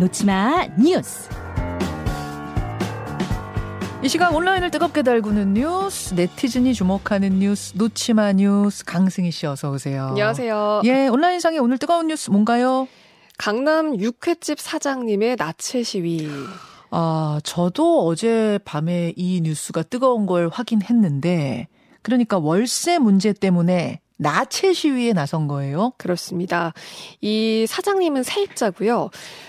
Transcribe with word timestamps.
놓치마 0.00 0.68
뉴스. 0.78 1.28
이 4.02 4.08
시간 4.08 4.34
온라인을 4.34 4.70
뜨겁게 4.70 5.02
달구는 5.02 5.52
뉴스, 5.52 6.14
네티즌이 6.14 6.72
주목하는 6.72 7.38
뉴스, 7.38 7.74
놓치마 7.76 8.32
뉴스, 8.32 8.82
강승희 8.86 9.30
씨 9.30 9.46
어서 9.46 9.70
오세요. 9.70 10.06
안녕하세요. 10.06 10.80
예, 10.86 11.06
온라인상에 11.08 11.58
오늘 11.58 11.76
뜨거운 11.76 12.06
뉴스 12.06 12.30
뭔가요? 12.30 12.88
강남 13.36 14.00
육회집 14.00 14.58
사장님의 14.58 15.36
나체 15.36 15.82
시위. 15.82 16.30
아, 16.90 17.38
저도 17.44 18.06
어제 18.06 18.58
밤에 18.64 19.12
이 19.16 19.42
뉴스가 19.42 19.82
뜨거운 19.82 20.24
걸 20.24 20.48
확인했는데, 20.48 21.68
그러니까 22.00 22.38
월세 22.38 22.98
문제 22.98 23.34
때문에 23.34 24.00
나체 24.20 24.74
시위에 24.74 25.14
나선 25.14 25.48
거예요? 25.48 25.92
그렇습니다. 25.96 26.74
이 27.22 27.64
사장님은 27.66 28.22
세입자고요. 28.22 29.08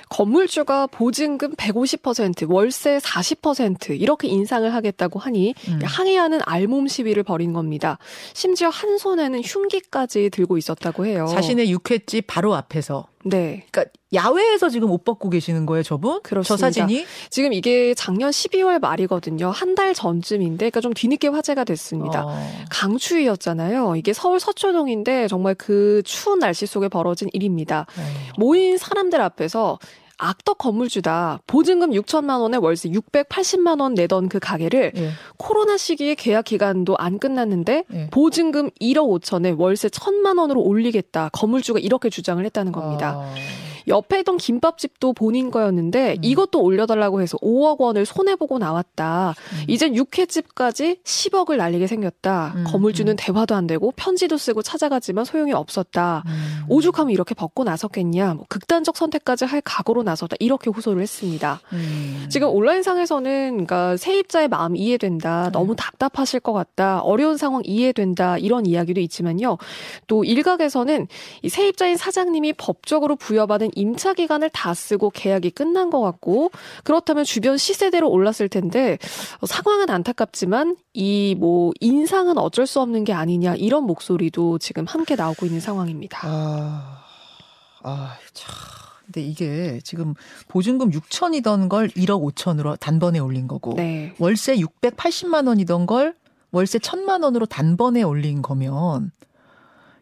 건물주가 0.10 0.88
보증금 0.88 1.54
150%, 1.56 2.50
월세 2.50 2.98
40% 2.98 4.00
이렇게 4.00 4.30
인상을 4.30 4.74
하겠다고 4.74 5.20
하니 5.20 5.54
음. 5.68 5.80
항의하는 5.84 6.40
알몸 6.46 6.88
시위를 6.88 7.24
벌인 7.24 7.52
겁니다. 7.52 7.98
심지어 8.34 8.70
한 8.70 8.98
손에는 8.98 9.42
흉기까지 9.42 10.30
들고 10.30 10.58
있었다고 10.58 11.06
해요. 11.06 11.28
자신의 11.30 11.70
육회집 11.70 12.26
바로 12.28 12.56
앞에서. 12.56 13.11
네. 13.24 13.66
그러니까 13.72 13.92
야외에서 14.14 14.70
지금 14.70 14.92
옷 14.92 15.04
벗고 15.06 15.30
계시는 15.30 15.66
거예요, 15.66 15.84
저분? 15.84 16.22
그렇습니다. 16.22 16.56
저 16.58 16.58
사진이? 16.58 17.06
지금 17.30 17.54
이게 17.54 17.94
작년 17.94 18.30
12월 18.32 18.80
말이거든요. 18.80 19.50
한 19.52 19.76
달 19.76 19.94
전쯤인데, 19.94 20.58
그러니까 20.58 20.82
좀 20.82 20.94
뒤늦게 20.94 21.30
화제가 21.30 21.64
됐습니다. 21.64 22.26
어. 22.26 22.40
강추위였잖아요. 22.70 23.96
이게 23.96 24.14
서울 24.14 24.40
서초동인데 24.40 25.28
정말 25.28 25.56
그 25.56 26.02
추운 26.04 26.40
날씨 26.40 26.66
속에 26.66 26.88
벌어진 26.90 27.30
일입니다. 27.34 27.86
어. 27.98 28.02
모인 28.38 28.78
사람들 28.78 29.22
앞에서 29.22 29.80
악덕 30.22 30.60
건물주다. 30.60 31.42
보증금 31.48 31.92
6천만 31.92 32.42
원에 32.42 32.58
월세 32.58 32.90
680만 32.90 33.82
원 33.82 33.96
내던 33.96 34.30
그 34.30 34.40
가게를 34.40 34.92
예. 34.96 35.10
코로나 35.38 35.78
시기에 35.78 36.14
계약 36.14 36.46
기간도 36.46 36.96
안 36.98 37.18
끝났는데 37.18 37.86
예. 37.92 38.08
보증금 38.12 38.70
1억 38.80 39.22
5천에 39.22 39.60
월세 39.60 39.88
1천만 39.88 40.38
원으로 40.38 40.62
올리겠다. 40.62 41.30
건물주가 41.34 41.80
이렇게 41.80 42.10
주장을 42.12 42.44
했다는 42.46 42.72
겁니다. 42.72 43.16
아... 43.18 43.36
옆에 43.88 44.20
있던 44.22 44.38
김밥집도 44.38 45.14
본인 45.14 45.52
거였는데 45.52 46.16
음. 46.18 46.24
이것도 46.24 46.62
올려달라고 46.62 47.22
해서 47.22 47.38
5억 47.38 47.80
원을 47.80 48.06
손해보고 48.06 48.60
나왔다. 48.60 49.34
음. 49.54 49.66
이제 49.68 49.94
육회집까지 49.94 51.00
10억을 51.04 51.58
날리게 51.58 51.88
생겼다. 51.88 52.54
음. 52.56 52.64
건물주는 52.68 53.12
음. 53.12 53.16
대화도 53.18 53.56
안 53.56 53.68
되고 53.68 53.92
편지도 53.96 54.38
쓰고 54.38 54.62
찾아가지만 54.62 55.26
소용이 55.26 55.54
없었다. 55.54 56.24
음. 56.26 56.66
오죽하면 56.70 57.12
이렇게 57.12 57.36
벗고 57.36 57.64
나섰겠냐. 57.64 58.34
뭐 58.36 58.46
극단적 58.50 58.98
선택까지 58.98 59.46
할 59.46 59.62
각오로 59.62 60.04
나섰다. 60.04 60.36
이렇게 60.40 60.70
호소를 60.70 61.02
했습니다. 61.02 61.62
음. 61.74 62.28
지금 62.30 62.50
온라인상에서는 62.50 63.52
그러니까 63.52 63.98
세입자의 63.98 64.48
마음 64.48 64.76
이해된다. 64.76 65.46
네. 65.46 65.52
너무 65.52 65.76
답답하실 65.76 66.40
것 66.40 66.54
같다. 66.54 67.00
어려운 67.02 67.38
상황 67.38 67.62
이해된다. 67.66 68.38
이런 68.38 68.66
이야기도 68.66 69.00
있지만요. 69.02 69.58
또 70.08 70.24
일각에서는 70.24 71.08
이 71.42 71.50
세입자인 71.50 71.98
사장님이 71.98 72.54
법적으로 72.54 73.16
부여받은 73.16 73.71
임차 73.76 74.14
기간을 74.14 74.50
다 74.52 74.74
쓰고 74.74 75.10
계약이 75.10 75.52
끝난 75.52 75.90
것 75.90 76.00
같고 76.02 76.52
그렇다면 76.84 77.24
주변 77.26 77.58
시세대로 77.58 78.10
올랐을 78.10 78.48
텐데 78.50 78.98
어, 79.40 79.46
상황은 79.46 79.90
안타깝지만 79.90 80.78
이 80.94 81.36
뭐 81.42 81.72
인상은 81.80 82.38
어쩔 82.38 82.68
수 82.68 82.80
없는 82.82 83.04
게 83.04 83.14
아니냐 83.14 83.56
이런 83.56 83.84
목소리도 83.86 84.60
지금 84.60 84.86
함께 84.86 85.16
나오고 85.16 85.46
있는 85.46 85.60
상황입니다. 85.60 86.20
아, 86.24 87.04
아 87.84 88.16
참. 88.34 88.54
근데 89.06 89.22
이게 89.22 89.80
지금 89.84 90.14
보증금 90.48 90.92
6천이던 90.92 91.68
걸 91.68 91.90
1억 91.90 92.34
5천으로 92.34 92.80
단번에 92.80 93.20
올린 93.20 93.48
거고 93.48 93.74
네. 93.76 94.14
월세 94.20 94.56
680만 94.58 95.48
원이던 95.48 95.86
걸 95.86 96.16
월세 96.52 96.78
1000만 96.78 97.24
원으로 97.24 97.46
단번에 97.46 98.04
올린 98.04 98.42
거면 98.42 99.12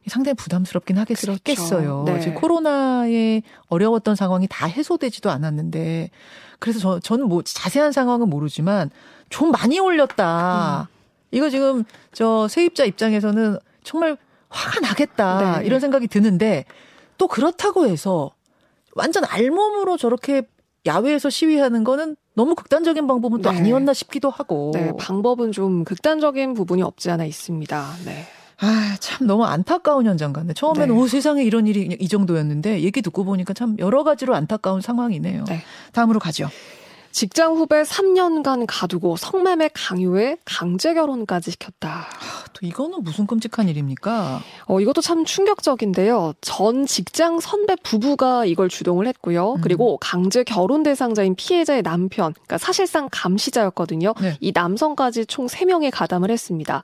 상당히 0.09 0.35
부담스럽긴 0.35 0.97
하겠어요. 0.97 1.37
그렇죠. 1.43 2.03
네. 2.05 2.19
지금 2.19 2.35
코로나에 2.35 3.41
어려웠던 3.67 4.15
상황이 4.15 4.47
다 4.49 4.65
해소되지도 4.65 5.29
않았는데 5.29 6.09
그래서 6.59 6.79
저, 6.79 6.99
저는 6.99 7.27
뭐 7.27 7.41
자세한 7.43 7.91
상황은 7.91 8.29
모르지만 8.29 8.89
좀 9.29 9.51
많이 9.51 9.79
올렸다. 9.79 10.87
음. 10.89 10.95
이거 11.31 11.49
지금 11.49 11.83
저 12.11 12.47
세입자 12.47 12.85
입장에서는 12.85 13.57
정말 13.83 14.17
화가 14.49 14.79
나겠다. 14.81 15.59
네. 15.59 15.65
이런 15.65 15.79
생각이 15.79 16.07
드는데 16.07 16.65
또 17.17 17.27
그렇다고 17.27 17.87
해서 17.87 18.31
완전 18.95 19.23
알몸으로 19.25 19.97
저렇게 19.97 20.43
야외에서 20.85 21.29
시위하는 21.29 21.83
거는 21.83 22.15
너무 22.33 22.55
극단적인 22.55 23.05
방법은 23.05 23.41
또 23.41 23.51
네. 23.51 23.57
아니었나 23.57 23.93
싶기도 23.93 24.29
하고. 24.29 24.71
네, 24.73 24.91
방법은 24.97 25.51
좀 25.51 25.83
극단적인 25.83 26.53
부분이 26.53 26.81
없지 26.81 27.11
않아 27.11 27.25
있습니다. 27.25 27.95
네. 28.05 28.25
아, 28.61 28.97
참 28.99 29.25
너무 29.27 29.45
안타까운 29.45 30.05
현장 30.05 30.33
같네. 30.33 30.53
처음에는 30.53 30.93
네. 30.93 31.01
오 31.01 31.07
세상에 31.07 31.43
이런 31.43 31.65
일이 31.65 31.95
이 31.99 32.07
정도였는데 32.07 32.81
얘기 32.81 33.01
듣고 33.01 33.23
보니까 33.23 33.53
참 33.53 33.75
여러 33.79 34.03
가지로 34.03 34.35
안타까운 34.35 34.81
상황이네요. 34.81 35.45
네. 35.45 35.61
다음으로 35.93 36.19
가죠. 36.19 36.49
직장 37.11 37.55
후배 37.55 37.81
3년간 37.81 38.65
가두고 38.67 39.17
성매매 39.17 39.69
강요에 39.73 40.37
강제 40.45 40.93
결혼까지 40.93 41.51
시켰다. 41.51 41.89
아, 41.89 42.45
또 42.53 42.65
이거는 42.65 43.03
무슨 43.03 43.25
끔찍한 43.25 43.67
일입니까? 43.67 44.41
어, 44.65 44.79
이것도 44.79 45.01
참 45.01 45.25
충격적인데요. 45.25 46.33
전 46.41 46.85
직장 46.85 47.39
선배 47.39 47.75
부부가 47.83 48.45
이걸 48.45 48.69
주동을 48.69 49.07
했고요. 49.07 49.53
음. 49.53 49.61
그리고 49.61 49.97
강제 49.99 50.43
결혼 50.43 50.83
대상자인 50.83 51.35
피해자의 51.35 51.83
남편, 51.83 52.33
그러니까 52.33 52.57
사실상 52.57 53.09
감시자였거든요. 53.11 54.13
네. 54.21 54.37
이 54.39 54.51
남성까지 54.53 55.25
총 55.25 55.47
3명에 55.47 55.89
가담을 55.91 56.29
했습니다. 56.31 56.83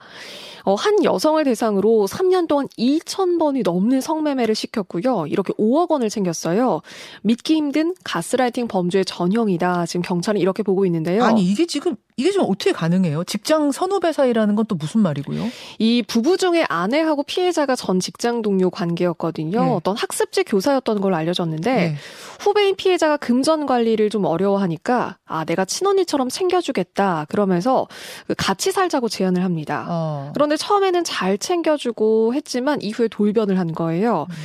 어, 0.63 0.74
한 0.74 1.03
여성을 1.03 1.44
대상으로 1.44 2.07
3년 2.09 2.47
동안 2.47 2.68
2,000번이 2.78 3.63
넘는 3.63 4.02
성매매를 4.02 4.56
시켰고요. 4.56 5.28
이렇게 5.28 5.53
5억 5.53 5.92
원을 5.92 6.09
챙겼어요. 6.09 6.81
믿기 7.22 7.56
힘든 7.56 7.94
가스라이팅 8.03 8.68
범죄의 8.68 9.06
전형이다. 9.06 9.86
지금 9.86 10.02
경 10.02 10.15
찰은 10.22 10.42
이렇게 10.42 10.64
보고 10.64 10.86
있는데요. 10.86 11.24
아니 11.24 11.44
이게 11.44 11.66
지금 11.66 11.96
이게 12.18 12.31
좀 12.31 12.44
어떻게 12.44 12.72
가능해요? 12.72 13.24
직장 13.26 13.72
선후배 13.72 14.12
사이라는 14.12 14.56
건 14.56 14.66
또 14.68 14.76
무슨 14.76 15.02
말이고요? 15.02 15.44
이 15.78 16.03
부부 16.08 16.38
중에 16.38 16.66
아내하고 16.68 17.22
피해자가 17.24 17.76
전 17.76 18.00
직장 18.00 18.42
동료 18.42 18.70
관계였거든요. 18.72 19.64
네. 19.64 19.70
어떤 19.72 19.96
학습지 19.96 20.44
교사였던 20.44 21.02
걸로 21.02 21.16
알려졌는데 21.16 21.75
네. 21.75 21.96
후배인 22.40 22.75
피해자가 22.75 23.18
금전 23.18 23.66
관리를 23.68 24.09
좀 24.09 24.25
어려워하니까 24.25 25.18
아 25.25 25.46
내가 25.46 25.66
친언니처럼 25.66 26.30
챙겨주겠다 26.30 27.25
그러면서 27.30 27.88
그 28.28 28.34
같이 28.36 28.72
살자고 28.72 29.08
제안을 29.09 29.44
합니다. 29.44 29.86
어. 29.88 30.31
그런데 30.34 30.58
처음에는 30.58 31.04
잘 31.04 31.38
챙겨주고 31.38 32.34
했지만 32.34 32.81
이후에 32.81 33.08
돌변을 33.08 33.59
한 33.59 33.72
거예요. 33.74 34.25
음. 34.30 34.36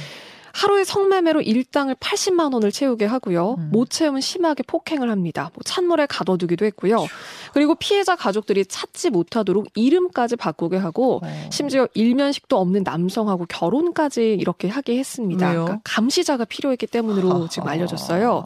하루에 0.53 0.85
성매매로 0.85 1.43
일당을 1.43 1.95
80만 1.97 2.53
원을 2.53 2.73
채우게 2.73 3.05
하고요. 3.05 3.57
음. 3.59 3.71
못 3.73 3.91
채우면 3.91 4.21
심하게 4.21 4.63
폭행을 4.63 5.11
합니다. 5.11 5.51
뭐 5.55 5.63
찬물에 5.65 6.07
가둬두기도 6.07 6.65
했고요. 6.67 7.07
그리고 7.53 7.75
피해자 7.75 8.17
가족들이 8.17 8.65
찾지 8.67 9.11
못하도록 9.11 9.67
이름까지 9.75 10.37
바꾸게 10.37 10.77
하고 10.77 11.21
어. 11.23 11.49
심지어 11.51 11.89
일면식도 11.95 12.59
없는 12.59 12.83
남성하고 12.85 13.47
결혼까지 13.47 14.35
이렇게 14.35 14.69
하게 14.69 14.99
했습니다. 14.99 15.51
그러니까 15.51 15.81
감시자가 15.85 16.45
필요했기 16.45 16.87
때문으로 16.87 17.49
지금 17.49 17.69
알려졌어요. 17.69 18.45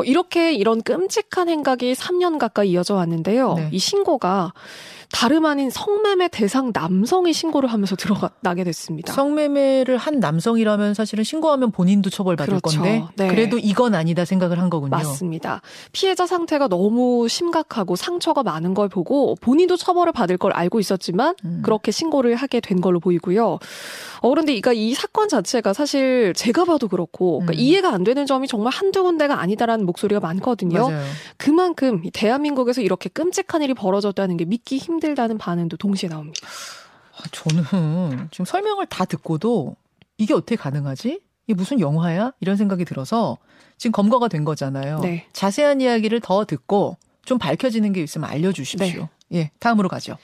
어, 0.00 0.04
이렇게 0.04 0.52
이런 0.52 0.82
끔찍한 0.82 1.48
행각이 1.48 1.92
3년 1.92 2.38
가까이 2.38 2.70
이어져 2.70 2.94
왔는데요. 2.94 3.54
네. 3.54 3.68
이 3.72 3.78
신고가 3.78 4.52
다름 5.12 5.44
아닌 5.44 5.70
성매매 5.70 6.28
대상 6.28 6.70
남성이 6.72 7.32
신고를 7.32 7.72
하면서 7.72 7.96
들어가게 7.96 8.64
됐습니다. 8.64 9.12
성매매를 9.12 9.96
한 9.96 10.20
남성이라면 10.20 10.94
사실은 10.94 11.24
신고하면 11.24 11.72
본인도 11.72 12.10
처벌받을 12.10 12.60
그렇죠. 12.60 12.80
건데 12.80 13.04
네. 13.16 13.28
그래도 13.28 13.58
이건 13.58 13.94
아니다 13.94 14.24
생각을 14.24 14.60
한 14.60 14.70
거군요. 14.70 14.90
맞습니다. 14.90 15.62
피해자 15.92 16.26
상태가 16.26 16.68
너무 16.68 17.28
심각하고 17.28 17.96
상처가 17.96 18.42
많은 18.42 18.72
걸 18.74 18.88
보고 18.88 19.34
본인도 19.40 19.76
처벌을 19.76 20.12
받을 20.12 20.38
걸 20.38 20.52
알고 20.52 20.78
있었지만 20.78 21.34
음. 21.44 21.60
그렇게 21.64 21.90
신고를 21.90 22.36
하게 22.36 22.60
된 22.60 22.80
걸로 22.80 23.00
보이고요. 23.00 23.58
어, 24.20 24.28
그런데 24.28 24.52
그러니까 24.52 24.72
이 24.72 24.94
사건 24.94 25.28
자체가 25.28 25.72
사실 25.72 26.32
제가 26.36 26.64
봐도 26.64 26.86
그렇고 26.86 27.40
그러니까 27.40 27.54
음. 27.54 27.58
이해가 27.58 27.92
안 27.92 28.04
되는 28.04 28.26
점이 28.26 28.46
정말 28.46 28.72
한두 28.72 29.02
군데가 29.02 29.40
아니다라는 29.40 29.86
목소리가 29.90 30.20
많거든요. 30.20 30.88
맞아요. 30.88 31.04
그만큼 31.36 32.02
대한민국에서 32.12 32.80
이렇게 32.80 33.08
끔찍한 33.08 33.62
일이 33.62 33.74
벌어졌다는 33.74 34.36
게 34.36 34.44
믿기 34.44 34.78
힘들다는 34.78 35.38
반응도 35.38 35.76
동시에 35.76 36.08
나옵니다. 36.08 36.40
아, 37.16 37.22
저는 37.32 38.28
지금 38.30 38.44
설명을 38.44 38.86
다 38.86 39.04
듣고도 39.04 39.76
이게 40.18 40.34
어떻게 40.34 40.56
가능하지? 40.56 41.20
이게 41.46 41.54
무슨 41.54 41.80
영화야? 41.80 42.32
이런 42.40 42.56
생각이 42.56 42.84
들어서 42.84 43.38
지금 43.76 43.92
검거가 43.92 44.28
된 44.28 44.44
거잖아요. 44.44 45.00
네. 45.00 45.26
자세한 45.32 45.80
이야기를 45.80 46.20
더 46.20 46.44
듣고 46.44 46.96
좀 47.24 47.38
밝혀지는 47.38 47.92
게 47.92 48.02
있으면 48.02 48.30
알려주십시오. 48.30 49.08
네. 49.28 49.38
예, 49.38 49.50
다음으로 49.58 49.88
가죠. 49.88 50.16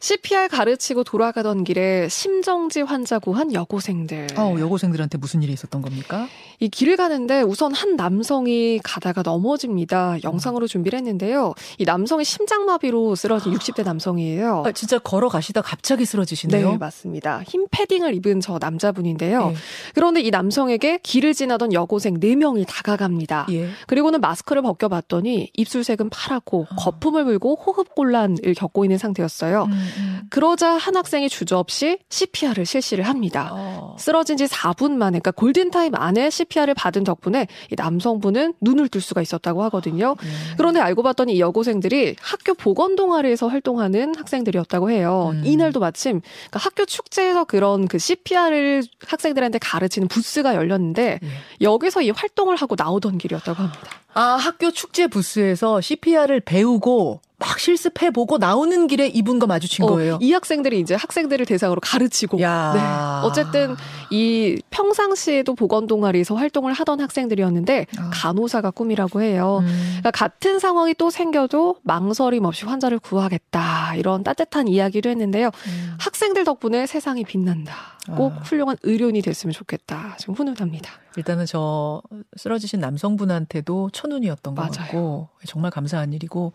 CPR 0.00 0.48
가르치고 0.48 1.04
돌아가던 1.04 1.64
길에 1.64 2.08
심정지 2.08 2.80
환자 2.82 3.18
구한 3.18 3.52
여고생들. 3.52 4.28
어, 4.36 4.56
여고생들한테 4.58 5.18
무슨 5.18 5.42
일이 5.42 5.52
있었던 5.52 5.82
겁니까? 5.82 6.28
이 6.58 6.68
길을 6.68 6.96
가는데 6.96 7.42
우선 7.42 7.74
한 7.74 7.96
남성이 7.96 8.80
가다가 8.82 9.22
넘어집니다. 9.22 10.18
영상으로 10.24 10.66
준비를 10.66 10.98
했는데요. 10.98 11.54
이 11.78 11.84
남성이 11.84 12.24
심장마비로 12.24 13.14
쓰러진 13.14 13.52
60대 13.52 13.84
남성이에요. 13.84 14.64
아, 14.66 14.72
진짜 14.72 14.98
걸어가시다 14.98 15.62
갑자기 15.62 16.04
쓰러지시네요. 16.04 16.72
네, 16.72 16.76
맞습니다. 16.78 17.42
흰 17.46 17.66
패딩을 17.70 18.14
입은 18.14 18.40
저 18.40 18.58
남자분인데요. 18.60 19.48
네. 19.50 19.54
그런데 19.94 20.20
이 20.20 20.30
남성에게 20.30 21.00
길을 21.02 21.34
지나던 21.34 21.72
여고생 21.72 22.20
4명이 22.20 22.66
다가갑니다. 22.66 23.46
예. 23.50 23.68
그리고는 23.86 24.20
마스크를 24.20 24.62
벗겨봤더니 24.62 25.50
입술색은 25.54 26.10
파랗고 26.10 26.66
어. 26.70 26.74
거품을 26.76 27.24
불고 27.24 27.56
호흡곤란을 27.56 28.54
겪고 28.56 28.84
있는 28.84 28.98
상태였어요. 28.98 29.64
음, 29.64 29.85
음. 29.98 30.20
그러자 30.30 30.70
한 30.70 30.96
학생이 30.96 31.28
주저없이 31.28 31.98
CPR을 32.08 32.66
실시를 32.66 33.04
합니다. 33.04 33.50
어. 33.52 33.96
쓰러진 33.98 34.36
지 34.36 34.44
4분 34.46 34.92
만에, 34.92 35.18
그러니까 35.20 35.30
골든타임 35.32 35.94
안에 35.94 36.30
CPR을 36.30 36.74
받은 36.74 37.04
덕분에 37.04 37.46
이 37.70 37.74
남성분은 37.76 38.54
눈을 38.60 38.88
뜰 38.88 39.00
수가 39.00 39.22
있었다고 39.22 39.62
하거든요. 39.64 40.16
음. 40.22 40.54
그런데 40.56 40.80
알고 40.80 41.02
봤더니 41.02 41.34
이 41.34 41.40
여고생들이 41.40 42.16
학교 42.20 42.54
보건 42.54 42.96
동아리에서 42.96 43.48
활동하는 43.48 44.14
학생들이었다고 44.16 44.90
해요. 44.90 45.30
음. 45.34 45.42
이날도 45.44 45.80
마침 45.80 46.20
그러니까 46.20 46.58
학교 46.58 46.84
축제에서 46.84 47.44
그런 47.44 47.88
그 47.88 47.98
CPR을 47.98 48.82
학생들한테 49.06 49.58
가르치는 49.58 50.08
부스가 50.08 50.54
열렸는데 50.54 51.20
예. 51.22 51.28
여기서 51.60 52.02
이 52.02 52.10
활동을 52.10 52.56
하고 52.56 52.74
나오던 52.78 53.18
길이었다고 53.18 53.62
합니다. 53.62 53.90
아, 54.16 54.36
학교 54.36 54.70
축제 54.70 55.06
부스에서 55.08 55.82
CPR을 55.82 56.40
배우고 56.40 57.20
막 57.38 57.58
실습해보고 57.58 58.38
나오는 58.38 58.86
길에 58.86 59.08
이분과 59.08 59.46
마주친 59.46 59.84
어, 59.84 59.88
거예요. 59.88 60.18
이 60.22 60.32
학생들이 60.32 60.80
이제 60.80 60.94
학생들을 60.94 61.44
대상으로 61.44 61.80
가르치고. 61.82 62.40
야. 62.40 62.72
네. 62.74 63.26
어쨌든 63.28 63.76
이 64.10 64.58
평상시에도 64.70 65.54
보건 65.54 65.86
동아리에서 65.86 66.34
활동을 66.34 66.72
하던 66.72 67.02
학생들이었는데 67.02 67.86
아. 67.98 68.10
간호사가 68.10 68.70
꿈이라고 68.70 69.20
해요. 69.20 69.58
음. 69.60 69.66
그러니까 69.98 70.12
같은 70.12 70.58
상황이 70.58 70.94
또 70.94 71.10
생겨도 71.10 71.76
망설임 71.82 72.46
없이 72.46 72.64
환자를 72.64 72.98
구하겠다. 72.98 73.96
이런 73.96 74.24
따뜻한 74.24 74.66
이야기를 74.66 75.10
했는데요. 75.10 75.50
음. 75.66 75.96
학생들 75.98 76.44
덕분에 76.44 76.86
세상이 76.86 77.24
빛난다. 77.24 77.95
꼭 78.14 78.32
아. 78.32 78.40
훌륭한 78.44 78.76
의료인이 78.82 79.20
됐으면 79.22 79.52
좋겠다. 79.52 80.16
지금 80.18 80.34
훈훈합니다. 80.34 80.90
일단은 81.16 81.46
저 81.46 82.02
쓰러지신 82.36 82.80
남성분한테도 82.80 83.90
천운이었던 83.92 84.54
것 84.54 84.60
맞아요. 84.62 84.70
같고 84.72 85.28
정말 85.46 85.70
감사한 85.70 86.12
일이고 86.12 86.52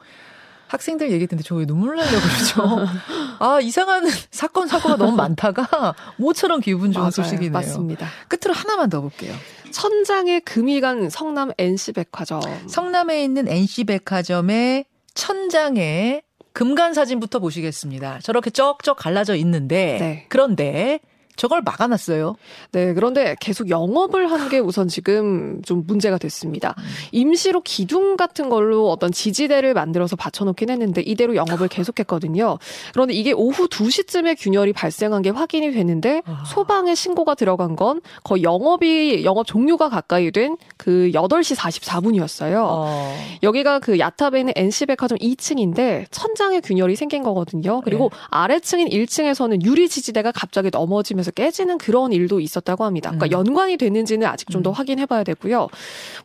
학생들 0.68 1.12
얘기 1.12 1.28
듣는데 1.28 1.44
저 1.46 1.56
왜 1.56 1.66
눈물 1.66 1.98
나려고 1.98 2.18
그러죠? 2.22 2.88
아, 3.40 3.60
이상한 3.60 4.06
사건, 4.32 4.68
사고가 4.70 4.96
너무 4.96 5.18
많다가 5.18 5.94
모처럼 6.18 6.62
기분 6.62 6.94
좋은 6.94 7.02
맞아요, 7.02 7.12
소식이네요. 7.12 7.52
맞습니다. 7.52 8.08
끝으로 8.30 8.54
하나만 8.54 8.90
더 8.90 9.02
볼게요. 9.02 9.34
천장에 9.72 10.40
금이 10.40 10.80
간 10.80 11.10
성남 11.10 11.52
NC백화점. 11.58 12.42
성남에 12.68 13.22
있는 13.24 13.48
NC백화점의 13.50 14.86
천장에 15.14 16.22
금간 16.54 16.94
사진부터 16.94 17.40
보시겠습니다. 17.40 18.20
저렇게 18.20 18.50
쩍쩍 18.50 18.98
갈라져 18.98 19.36
있는데 19.36 19.98
네. 20.00 20.26
그런데 20.30 21.00
저걸 21.36 21.62
막아놨어요. 21.64 22.36
네, 22.72 22.94
그런데 22.94 23.36
계속 23.40 23.70
영업을 23.70 24.30
한 24.32 24.42
게 24.52 24.60
우선 24.60 24.88
지금 24.90 25.62
좀 25.64 25.84
문제가 25.88 26.18
됐습니다. 26.18 26.76
임시로 27.12 27.62
기둥 27.62 28.18
같은 28.18 28.50
걸로 28.50 28.90
어떤 28.90 29.12
지지대를 29.12 29.74
만들어서 29.74 30.16
받쳐놓긴 30.16 30.70
했는데 30.70 31.02
이대로 31.02 31.36
영업을 31.36 31.68
계속했거든요. 31.70 32.58
그런데 32.92 33.14
이게 33.14 33.32
오후 33.32 33.68
2시쯤에 33.68 34.36
균열이 34.38 34.74
발생한 34.74 35.22
게 35.22 35.30
확인이 35.30 35.72
되는데 35.72 36.22
아. 36.26 36.44
소방에 36.46 36.96
신고가 36.96 37.36
들어간 37.36 37.76
건 37.76 38.02
거의 38.24 38.44
영업이 38.44 39.24
영업 39.24 39.46
종료가 39.46 39.90
가까이 39.90 40.32
된 40.32 40.58
그 40.78 41.12
8시 41.14 41.56
44분이었어요. 41.56 42.64
어. 42.68 43.16
여기가 43.44 43.80
그 43.80 44.00
야탑에 44.00 44.40
있는 44.40 44.54
NC백화점 44.56 45.18
2층인데 45.20 46.06
천장에 46.12 46.60
균열이 46.60 46.96
생긴 46.96 47.24
거거든요. 47.24 47.82
그리고 47.82 48.10
네. 48.12 48.18
아래층인 48.32 48.90
1층에서는 48.90 49.64
유리 49.64 49.88
지지대가 49.88 50.32
갑자기 50.32 50.70
넘어지면서 50.72 51.31
깨지는 51.32 51.78
그런 51.78 52.12
일도 52.14 52.40
있었다고 52.40 52.84
합니다. 52.84 53.12
그러니까 53.12 53.38
음. 53.38 53.48
연관이 53.48 53.78
되는지는 53.78 54.28
아직 54.28 54.50
좀더 54.50 54.70
음. 54.70 54.74
확인해 54.74 55.06
봐야 55.06 55.24
되고요. 55.24 55.68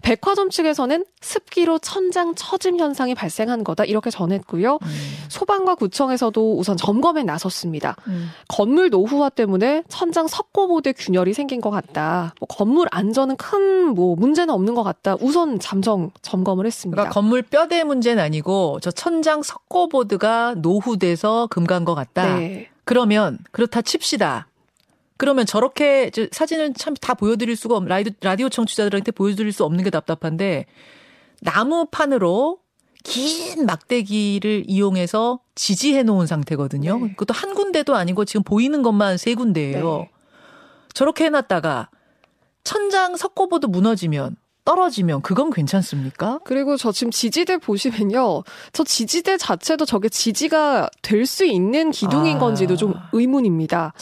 백화점 0.03 0.51
측에서는 0.51 1.05
습기로 1.21 1.79
천장 1.79 2.35
처짐 2.35 2.79
현상이 2.79 3.15
발생한 3.15 3.65
거다 3.65 3.85
이렇게 3.85 4.11
전했고요. 4.11 4.79
음. 4.83 4.89
소방과 5.29 5.75
구청에서도 5.77 6.59
우선 6.59 6.77
점검에 6.77 7.23
나섰습니다. 7.23 7.97
음. 8.09 8.29
건물 8.49 8.91
노후화 8.91 9.31
때문에 9.31 9.83
천장 9.89 10.27
석고보드 10.27 10.93
균열이 10.97 11.33
생긴 11.35 11.61
것 11.61 11.71
같다. 11.71 12.35
뭐 12.41 12.47
건물 12.49 12.89
안전은 12.91 13.37
큰 13.37 13.77
뭐 13.95 14.17
문제는 14.17 14.53
없는 14.53 14.75
것 14.75 14.83
같다. 14.83 15.17
우선 15.21 15.59
잠정 15.59 16.11
점검을 16.23 16.67
했습니다. 16.67 16.97
그러니까 17.03 17.15
건물 17.15 17.43
뼈대 17.43 17.85
문제는 17.85 18.23
아니고 18.23 18.79
저 18.83 18.91
천장 18.91 19.43
석고보드가 19.43 20.55
노후돼서 20.59 21.47
금간 21.51 21.85
것 21.85 21.95
같다. 21.95 22.37
네. 22.37 22.69
그러면 22.85 23.39
그렇다 23.53 23.83
칩시다. 23.83 24.47
그러면 25.17 25.47
저렇게 25.47 26.11
사진을 26.31 26.75
참다 26.75 27.15
보여드릴 27.15 27.57
수가 27.57 27.77
없, 27.77 27.85
라디오, 27.87 28.13
라디오 28.21 28.49
청취자들한테 28.49 29.13
보여드릴 29.13 29.53
수 29.53 29.65
없는 29.65 29.83
게 29.85 29.91
답답한데 29.91 30.67
나무판으로 31.41 32.59
긴 33.03 33.67
막대기를 33.67 34.65
이용해서 34.67 35.41
지지해 35.55 36.03
놓은 36.03 36.27
상태거든요. 36.27 36.99
네. 36.99 37.09
그것도 37.11 37.33
한 37.35 37.55
군데도 37.55 37.95
아니고 37.95 38.25
지금 38.25 38.43
보이는 38.43 38.83
것만 38.83 39.17
세 39.17 39.35
군데예요. 39.35 39.99
네. 39.99 40.11
저렇게 40.93 41.27
해놨다가 41.27 41.91
천장 42.65 43.17
석고보드 43.17 43.67
무너지면 43.67 44.37
떨어지면 44.67 45.23
그건 45.23 45.51
괜찮습니까? 45.51 46.41
그리고 46.45 46.77
저 46.77 46.93
지금 46.93 47.11
지지대 47.11 47.57
보시면요. 47.57 48.43
저 48.73 48.85
지지대 48.85 49.39
자체도 49.39 49.87
저게 49.87 50.11
지지가 50.11 50.91
될 51.01 51.25
수 51.25 51.47
있는 51.47 51.91
기둥인 51.91 52.37
아. 52.37 52.39
건지도 52.41 52.77
좀 52.77 52.95
의문입니다. 53.13 53.95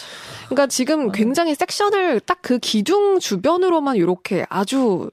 그러니까 0.49 0.67
지금 0.67 1.13
굉장히 1.13 1.55
섹션을 1.55 2.21
딱 2.21 2.39
그 2.43 2.59
기둥 2.59 3.21
주변으로만 3.21 3.97
이렇게 3.97 4.45
아주 4.51 5.11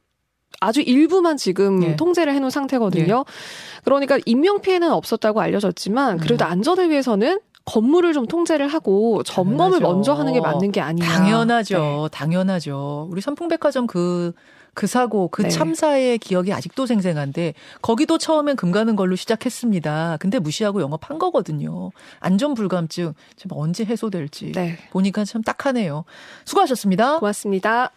아주 0.60 0.82
일부만 0.82 1.38
지금 1.38 1.82
예. 1.84 1.96
통제를 1.96 2.34
해놓은 2.34 2.50
상태거든요. 2.50 3.26
예. 3.28 3.82
그러니까 3.86 4.20
인명 4.26 4.62
피해는 4.62 4.92
없었다고 4.92 5.40
알려졌지만 5.42 6.18
그래도 6.18 6.46
음. 6.46 6.52
안전을 6.52 6.90
위해서는 6.90 7.40
건물을 7.66 8.14
좀 8.14 8.26
통제를 8.26 8.68
하고 8.68 9.24
점검을 9.24 9.80
당연하죠. 9.80 9.82
먼저 9.82 10.14
하는 10.14 10.34
게 10.34 10.42
맞는 10.42 10.72
게 10.72 10.82
아니냐. 10.82 11.08
당연하죠. 11.08 12.10
네. 12.12 12.18
당연하죠. 12.18 13.08
우리 13.12 13.22
삼풍백화점 13.22 13.88
그그 13.88 14.88
사고, 14.88 15.28
그 15.28 15.44
네. 15.44 15.50
참사의 15.50 16.18
기억이 16.18 16.54
아직도 16.54 16.86
생생한데 16.86 17.54
거기도 17.82 18.18
처음엔 18.18 18.56
금 18.56 18.72
가는 18.72 18.96
걸로 18.96 19.16
시작했습니다. 19.16 20.18
근데 20.20 20.40
무시하고 20.40 20.82
영업한 20.82 21.20
거거든요. 21.20 21.92
안전 22.20 22.56
불감증 22.56 23.14
지금 23.36 23.58
언제 23.58 23.86
해소될지 23.86 24.54
네. 24.54 24.78
보니까 24.92 25.24
참 25.24 25.42
딱하네요. 25.44 26.04
수고하셨습니다. 26.46 27.20
고맙습니다. 27.20 27.92